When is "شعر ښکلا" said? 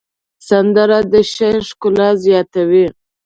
1.33-2.09